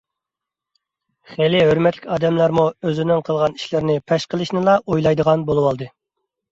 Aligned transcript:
خېلى 1.33 1.59
ھۆرمەتلىك 1.67 2.07
ئادەملەرمۇ 2.15 2.65
ئۆزىنىڭ 2.87 3.23
قىلغان 3.29 3.59
ئىشلىرىنى 3.61 4.01
پەش 4.09 4.27
قىلىشنىلا 4.35 4.79
ئويلايدىغان 4.87 5.47
بولۇۋالدى. 5.53 5.97